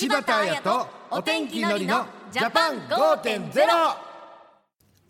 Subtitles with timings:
[0.00, 3.50] 柴田彩とお天気のりのジャパン5.0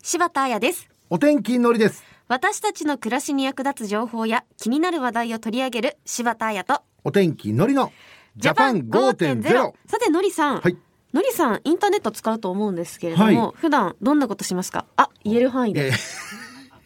[0.01, 0.89] 柴田彩です。
[1.11, 2.03] お天気のりです。
[2.27, 7.91] 私たちの暮らしに役立つ情報や気になる話題を取り上げる柴田彩とお天気のりの
[8.35, 10.75] ジャパン5.0さてのりさん、はい。
[11.13, 13.57] のりさんインターネット使うと思うんですけれども、はい。
[13.57, 14.87] 普段どんなことしますか？
[14.97, 15.91] あ言える範囲で。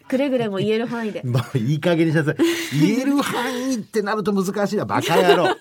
[0.10, 1.22] くれぐれも言える範囲で。
[1.26, 2.36] まあいい加減にしなさい。
[2.80, 4.84] 言える範囲ってなると難しいな。
[4.84, 5.56] バカ野郎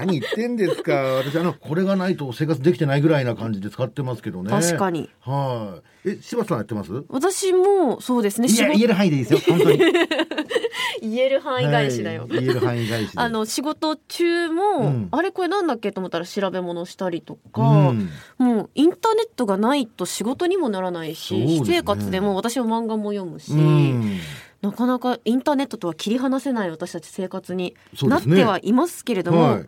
[0.00, 0.92] 何言ってんですか。
[0.94, 4.50] 私あのこれがないと生活できてないぐらいな感じで使ってますけどね。
[4.50, 5.08] 確かに。
[5.20, 6.08] はい。
[6.10, 7.04] え柴田さんやってます？
[7.08, 8.48] 私もそうですね。
[8.48, 9.40] いや言える範囲でいいですよ。
[9.46, 9.78] 本当に。
[11.02, 12.30] 言える範囲返しだよ、はい。
[12.40, 13.20] 言える範囲返しで。
[13.20, 15.08] あの仕事中も、うん。
[15.10, 15.92] あれこれなんだっけ？
[15.92, 18.08] と思ったら調べ物したりとか、うん。
[18.38, 21.58] もうインターネットがないと仕事にもならないし、ね。
[21.64, 24.18] 私生活でも私は漫画も読むし、うん
[24.62, 29.66] なかなかインターネットとは切り離せない私たち生活になってはいますけれども、はい。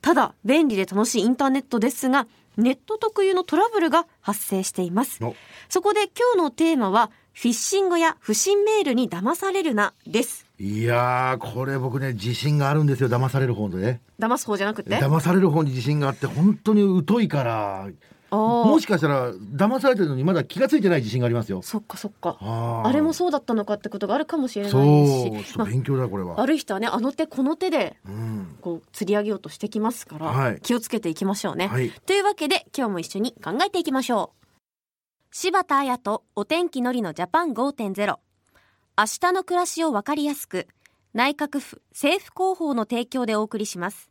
[0.00, 5.24] ただ便利で楽しいインターネットですがネット特有のトラブルが発生しています。
[5.24, 5.34] お。
[5.68, 10.44] そこで今日のテーマはフィッシングや不審メールに騙されるなです。
[10.58, 13.78] いやーこれ僕ね自信があるんですよ騙される方で。
[13.78, 14.96] ね騙す方じゃなくて？
[14.96, 17.88] 騙される方に自信があって本当に疎いから
[18.36, 21.60] もしかしたら騙されてるのにまだ気がついてない自信がありますよ。
[21.62, 22.38] そっかそっか。
[22.40, 28.56] あれもそうだったのかってことがあるかもしれないそう勉強だこれは、ある人はねあの手この手でうん。
[28.60, 30.60] こう釣り上げようとしてきますから、はい。
[30.62, 31.90] 気をつけていきましょうね、はい。
[32.06, 34.46] というわけで今日も一緒に考えていきましょう。
[35.30, 38.18] 柴田彩とお天気のりのジャパン5.0
[38.98, 40.68] 明日の暮らしをわかりやすく
[41.14, 44.10] 内閣府政府広報の提供でお送りします。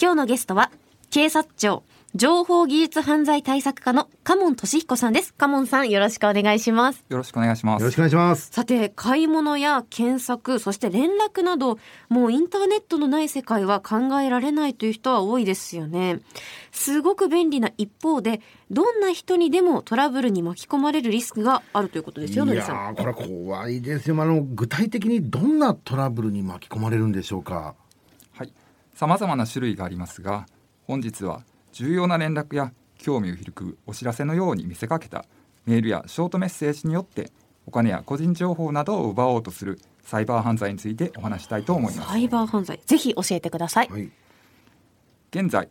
[0.00, 0.70] 今日のゲストは
[1.10, 1.82] 警察庁
[2.16, 5.34] 情報技術犯罪対策課の加門俊彦さんです。
[5.34, 7.04] 加門さんよろしくお願いします。
[7.08, 7.80] よろしくお願いします。
[7.80, 8.50] よろしくお願いします。
[8.52, 16.20] さて買い物や検索そして連絡などもうインターネットのない世界は考えられないという人は多いですよね。
[16.70, 18.40] すごく便利な一方で
[18.70, 22.76] どんな人にでもトラブルに巻き込まれるリスクがあるということですよいのりさん。
[22.76, 24.22] やーこれは怖いですよ。
[24.22, 27.74] あの具体的にどんなトラブルに巻き込まれるんでしょうか？
[28.34, 28.52] はい。
[28.94, 30.46] 様々な種類がありますが、
[30.86, 31.42] 本日は
[31.74, 35.24] 重要な連絡や興味を引くお知らせのように見せかけた。
[35.66, 37.32] メールやショートメッセージによって
[37.66, 42.08] お金や個人情報などを奪おうとするサイバー犯罪についてお話したいと思います。
[42.08, 42.80] サイバー犯罪。
[42.86, 43.88] ぜひ教えてください。
[43.88, 44.08] はい。
[45.32, 45.68] 現在、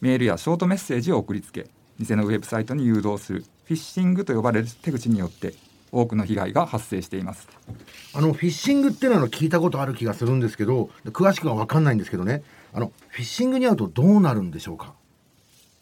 [0.00, 1.66] メールやショートメッセージを送りつけ、
[1.98, 5.54] 偽のウェブサイトに誘導するフィッシングと呼ばれる手口によって
[5.90, 7.48] 多くの被害が発生しています。
[8.14, 12.42] あのフィッシングっていうのは聞いたことある気がするんですけど詳しくは分かんないんですけどね。
[12.72, 14.94] あのフィッシングに遭うとどうなるんでしょうか？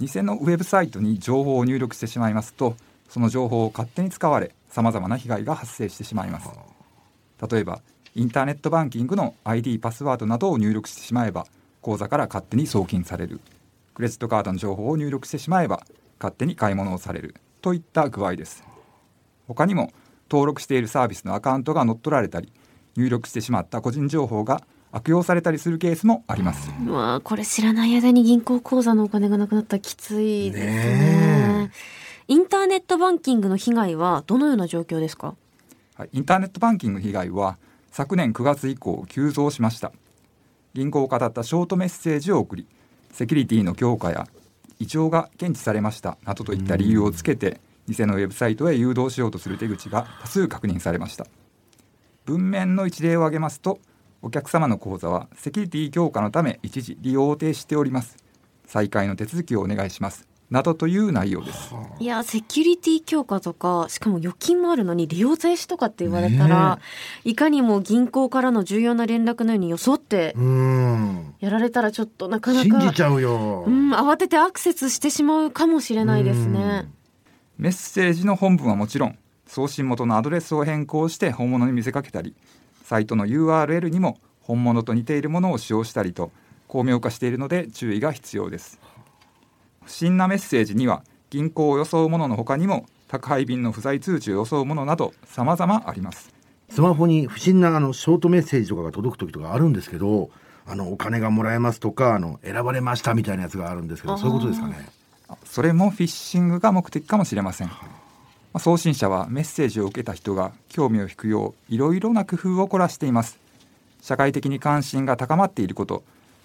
[0.00, 2.76] 偽のウェブサイトに情報を入力してしまいますと
[3.08, 6.48] その情報を勝手に使われさまざまな被害が発生してしまいます。
[7.50, 7.80] 例えば
[8.14, 11.46] インターネットバンキングの ID パスワードなどを入力してしまえば
[11.82, 13.40] 口座から勝手に送金される。
[13.94, 15.82] クレジットカードの情報を入力してしまえば
[16.20, 17.34] 勝手に買い物をされる。
[17.60, 18.62] といった具合です。
[19.48, 19.90] 他にも
[20.30, 22.52] 登録しているサービスのアカウントが乗っ取られたり
[22.96, 26.70] 入力してしまった個人情報が悪用されたりするケースもあります。
[26.86, 30.74] うわーこれ知らない間に銀行口座のお金がなくなったらきついですね。
[31.68, 31.72] ね
[32.28, 35.34] インターネットバンキングの被害はどのような状況ですか？
[35.94, 37.58] はいインターネットバンキング被害は
[37.90, 39.92] 昨年9月以降急増しました。
[40.74, 42.66] 銀行を語ったショートメッセージを送り
[43.10, 44.28] セキュリティの強化や
[44.78, 51.26] 異常が検知されましたなどといった理由をつけて偽のウェブサイトへ誘導しようとする手口が多数確認されました。
[52.26, 53.80] 文面の一例を挙げますと
[54.20, 58.16] お客様の口座はセキュリティ強化のため一時利用を停止しております。
[58.66, 60.26] 再開の手続きをお願いします。
[60.50, 61.74] などという内容です。
[62.00, 66.80] いやセキュリティ強化とかしかも預金もあるのに利用停止とかって言われたら、
[67.24, 70.34] いかにも銀行からの重要な連絡のように装って
[71.40, 76.90] やられたらちょっとなかなか信じちゃうよ、うん、慌ててアクセスしてしまうかもしれないですね。
[77.58, 82.34] メッセージの本文はもちろん送信元のアドレスを変更して本物に見せかけたり
[82.88, 86.30] サイトの URL にも本物と似ているものを使用したりと
[86.68, 88.80] 巧妙化しているので注意が必要です。
[89.84, 96.32] 不審なメッセージには銀行を装うものの他にも宅配便の不在通知を装うものなど様々あります。
[96.70, 100.30] スマホに不審なあのショートメッセージとかが届く時とかあるんですけど
[100.64, 104.88] あのお金がもらえますとかあの選ばれましたみたいなやつがあるんですけどそういうことですかね。
[105.44, 107.68] それもフィッシングが目的かもしれません。
[107.68, 107.97] まあ
[108.56, 113.38] 送信者はメッセージを受けた人が興味を引くよういろいろな工夫を凝らしています。
[114.00, 116.02] 社会的に関心が高まっていること。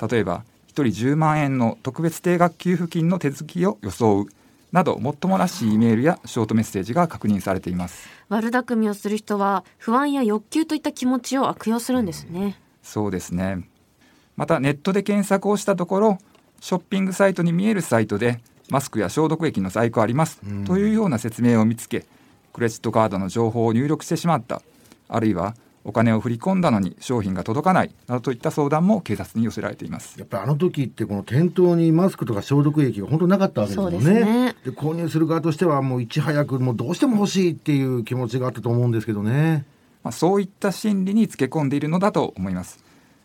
[0.10, 4.28] 例えば1人10万円の特別定額給付金の手続きを装う。
[4.72, 8.10] などもっともらしいメールやショートメッセージが確認されています。
[8.28, 12.60] 悪巧みをする人は不安や欲求といった気持ちを悪用するんですね。
[12.82, 13.68] そうですね。
[14.36, 16.18] またネットで検索をしたところ
[16.60, 20.66] ショッピングサイトに見えるサイトでマスクや消毒液の在庫あります、うん。
[20.66, 22.06] というような説明を見つけ
[22.54, 24.62] クレジットカードの情報を入力してしまった。
[25.10, 25.56] あるいは
[25.86, 27.92] お金を振り込んだのに商品が届かない。
[28.08, 30.18] などといった相談も警察に寄せられています。
[30.18, 34.22] やっぱりあの時ってこの店頭にマスクとか消毒液が本当なかったわけですもんね。
[34.22, 34.56] ね。
[34.64, 39.66] で購入する側としてはもういち早くもうどうしても欲しいっていう気持ちがあったと思うんですけどね。
[40.04, 42.84] まあ、そういった心理につけ込んでいるのだと思います、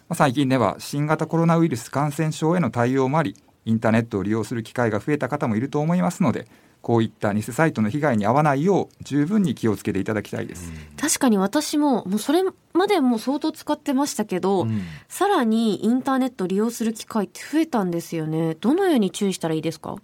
[0.08, 3.36] まあ、最近では新型コロナウイルス感染症への対応もあり
[3.68, 6.48] インターネットを利用する機会が増えた方もいると思いますので
[6.80, 12.42] こういった偽サイトの被害に遭わないよう十分に気をつけていただきたいです、確かに私ももうそれ
[12.72, 14.82] までも相当使ってましたけど、うん。
[15.08, 18.54] さらにインターネットを利用する機会って増えたんですよね。
[18.60, 19.96] どのように注意したらいいですか？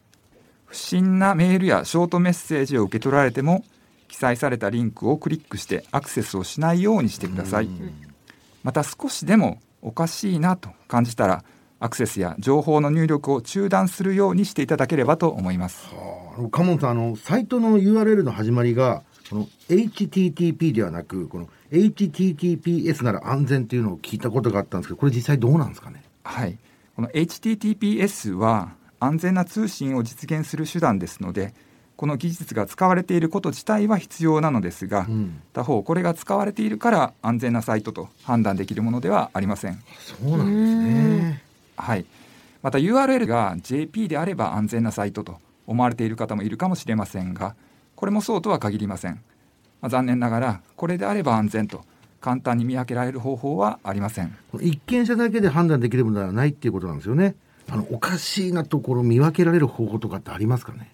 [0.66, 3.64] 不審なメールやショートメッセージを受け取られても
[4.08, 7.68] 記載されたリンクをクリックしてアクセスをしないようにしてください、
[8.64, 11.44] また少しでもおかしいなと感じたら
[11.84, 15.90] アクセスや情報の入力を中断するようにしていただければと思います。
[15.92, 16.40] あ。
[16.40, 26.02] のカモンさんあのサイトの URL の始まりがこの HTTP ではなくこの HTTPS なら安全っていうのを聞いたことがあったんですけどこれ実際どうなんですかね？
[26.24, 26.58] はい、
[26.96, 31.52] この HTTPS は安全な通信を実現する手段ですので
[31.96, 35.42] この技術が使われていること自体は必要なのですが、うん。
[35.52, 41.43] 他方これが使われているから安全なサイトと判断できるものではありません、そうなんですね。
[41.76, 42.04] はい、
[42.62, 47.54] また URL が JP であれば安全なサイトと思われている方もいるかもしれませんが
[47.96, 49.14] これもそうとは限りません、
[49.80, 51.84] まあ残念ながらこれであれば安全と
[52.20, 57.34] 簡単に見分けられる方法はありません一見者だけで判断できるものではないっていうことなんですよね。
[57.68, 60.90] あのおかしいなところ見分けられる方法とかってありますかね？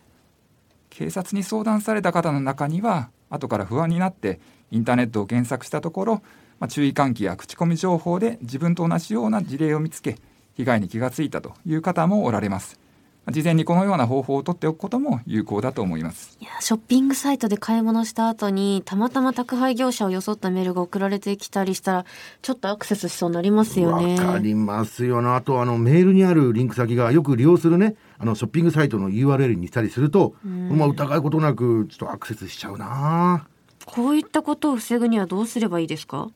[0.88, 4.40] 警察に相談された方の中には後から不安になって
[4.70, 6.14] インターネットを検索したところ、
[6.58, 10.16] まあ、注意喚起や口コミ情報で自分と同じような事例を見つけ
[10.60, 12.78] 被害に気がついたという方もおられます。
[13.26, 16.38] まあ事前にこのような方法を取っておくことも有効だと思います。
[16.40, 22.04] いやショッピングサイトで買い物した後にたまたま宅配業者を装ったメールが送られてきたりしたら
[22.40, 24.18] ちょっとアクセスしそうになりますよね。
[24.18, 25.36] わかりますよな。
[25.36, 33.46] あとあのメールにあるリンク先がよく利用するね、あのショッピングサイトの URL にしたりすると、まあ疑うことなくちょっとアクセスしちゃうな。
[33.84, 36.28] こういったことを防ぐにはどうすればいいですか？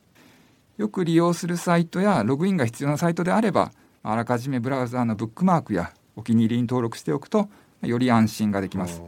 [0.76, 3.70] よく利用するサイトやログインが必要なサイトであれば
[4.06, 7.48] あらかじめブラウザーのブックマークやお気に入りに登録しておくと
[7.82, 9.02] より安心ができます、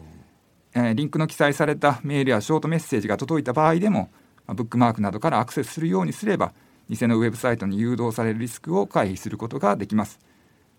[0.74, 4.10] えーリンクの記載されたメールやショートメッセージが届いた場合でも
[4.46, 6.52] まあブックマークなどからアクセスするようにすれば
[6.90, 10.18] 偽のウェブサイトに誘導されるリスクを回避することができます。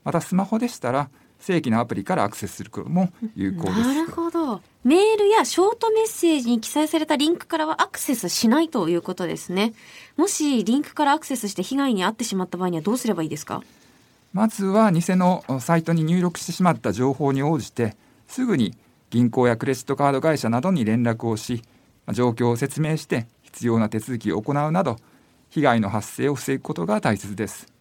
[0.03, 1.09] またスマホでしたら
[1.39, 3.79] 正規のアプリからアクセスすることも有効です。
[3.81, 4.61] なるほど。
[4.83, 9.73] メールやショートメッセージに記載されたリンクからはアクセスしないということですね。
[10.15, 13.63] もしリンクからアクセスして被害に遭ってしまった場合にはどうすればいいですか？
[14.33, 17.95] まずは偽のサイトに入力してしまった情報に応じて
[18.27, 18.75] すぐに
[19.09, 21.61] 銀行やクレジットカード会社などに連絡をし
[22.11, 24.97] 状況を説明して必要な手続きを行うなど
[25.49, 27.77] 被害の発生を防ぐことが大切です。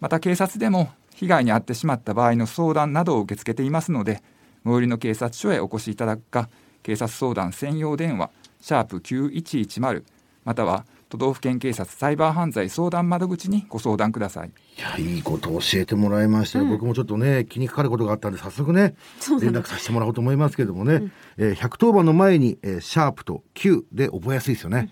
[0.00, 4.22] また警察でも被害に遭ってしまった場合の相談などを受け付けていますので
[4.64, 6.48] 最寄りの警察署へお越しいただくか
[6.82, 8.30] 警察相談専用電話
[8.60, 10.02] シャープ9110
[10.44, 16.66] または都道府県警察サイバー犯罪相談窓口にご相談くださいいや、いいことを教えてもらいましたよ。
[16.66, 18.94] 僕もちょっとね、気にかかることがあったんで、早速ね、
[19.40, 24.90] 連絡させてもらおうと思いますけどもね、えー110番の前に、えーシャープと9で覚えやすいですよね。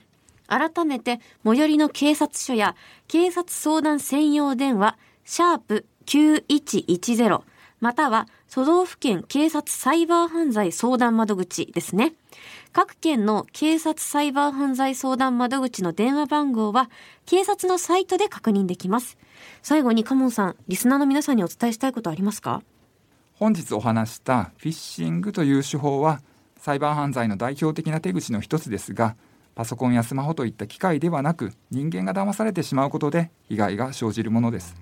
[0.48, 2.74] 改めて最寄りの警察署や
[3.06, 7.42] 警察相談専用電話シャープ9110
[7.80, 12.14] または都道府県警察サイバー犯罪相談窓口ですね。
[12.72, 16.90] 各県の警察サイバー犯罪相談窓口の電話番号は
[17.26, 19.18] 警察のサイトで確認できます。
[19.62, 22.62] 最後にカモンさん、リスナーの皆さんにお伝えしたいことありますか？
[23.34, 26.20] 本日お話したフィッシングという手法は
[26.58, 29.16] サイバー犯罪の代表的な手口の一つですが
[29.54, 34.74] パソコンやスマホといった機械ではなく人間が騙されてしまうことで被害が生じるものです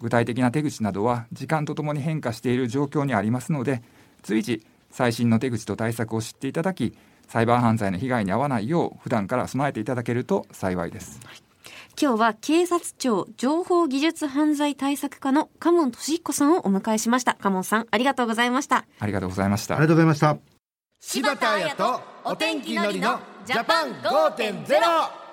[0.00, 3.82] 具体的な手口などは時間とともに変化している状況にありますので
[4.22, 6.96] 随時最新の手口と対策を知っていただき
[7.26, 11.20] サイバー犯罪の被害に遭わないよう普段から備えていただけると幸いです
[12.00, 17.34] 今日は警察庁情報技術犯罪対策課のカモン俊彦さんをお迎えしました。
[17.34, 18.84] カモンさん、ありがとうございました。
[18.98, 20.36] ありがとうございましたありがとうございました。
[21.00, 25.24] 柴田彩とお天気のりのジャパン5.0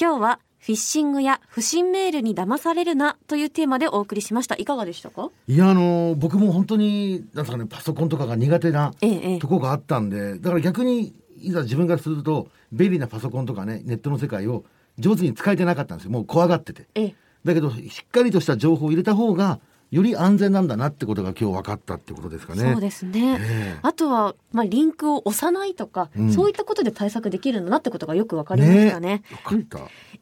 [0.00, 4.56] 今日はフィッシングや不審メールに騙されるなというテーマでお送りしました。
[4.56, 5.30] いかがでしたか？
[5.48, 14.64] いや、あのー僕も本当に、なんかね、パソコンとかが苦手なええええとこがあったんで、だから逆に、いざ自分からすると、便利なパソコンとかね、ネットの世界を
[14.98, 16.10] 上手に使えてなかったんですよ。
[16.10, 16.86] もう怖がってて。
[16.94, 17.14] ええ。
[17.42, 22.72] だけど、しっかりとした情報を入れた方が、より安全なんだなってことが今日分かったってことですかね。
[22.72, 23.38] そうですね。
[23.40, 29.22] ええあとは、まあ、リンクを押さないとか、うんそういったことで対策できるんだなってことがよくわかりましたね。
[29.32, 29.80] よかった。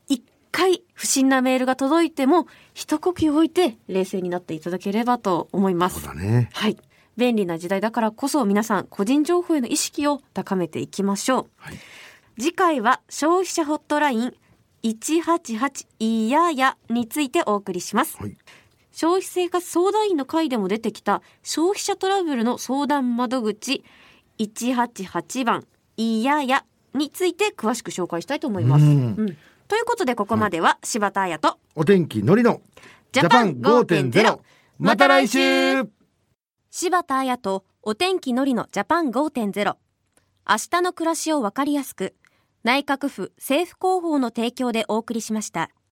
[0.08, 6.00] 一回不審なメールが届いても、一呼吸置いて冷静になっていただければと思います。
[6.00, 6.50] そうだね。
[6.52, 6.76] はい。
[7.16, 11.46] 便利な時代だからこそ皆さん個人情報への意識を高めていきましょう。
[11.56, 11.78] はい
[12.40, 14.34] 次回は消費者ホットライン
[14.84, 18.16] 188いややについてお送りします。
[18.16, 18.36] はい。
[18.92, 23.82] 消費生活相談員の会でも出てきた消費者トラブルの相談窓口
[24.38, 26.64] 188番いやや
[26.94, 28.84] について詳しく紹介したいと思います。
[28.84, 28.94] ううん
[29.26, 29.36] ん
[29.68, 32.62] ということでここまでは柴田彩とお天気のりの
[33.12, 34.40] ジャパン5.0
[34.78, 35.38] また来週。
[36.70, 39.76] 柴田彩とお天気のりのジャパン5.0
[40.48, 42.14] 明日の暮らしをわかりやすく
[42.64, 45.70] 内閣府政府広報の提供でお送りしました。